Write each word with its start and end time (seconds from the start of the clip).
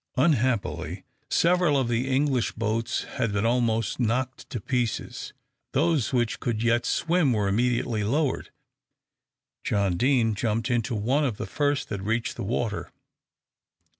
Unhappily, 0.17 1.03
several 1.29 1.77
of 1.77 1.87
the 1.87 2.09
English 2.09 2.53
boats 2.53 3.03
had 3.03 3.31
been 3.31 3.45
almost 3.45 3.99
knocked 3.99 4.49
to 4.49 4.59
pieces. 4.59 5.31
Those 5.73 6.11
which 6.11 6.39
could 6.39 6.63
yet 6.63 6.87
swim 6.87 7.33
were 7.33 7.47
immediately 7.47 8.03
lowered. 8.03 8.49
John 9.63 9.97
Deane 9.97 10.33
jumped 10.33 10.71
into 10.71 10.95
one 10.95 11.23
of 11.23 11.37
the 11.37 11.45
first 11.45 11.89
that 11.89 12.01
reached 12.01 12.35
the 12.35 12.43
water. 12.43 12.91